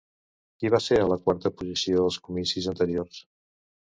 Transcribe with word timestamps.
Qui 0.61 0.71
va 0.75 0.79
ser 0.85 0.97
a 1.01 1.09
la 1.09 1.17
quarta 1.27 1.51
posició 1.59 2.01
als 2.07 2.19
comicis 2.29 2.69
anteriors? 2.75 3.21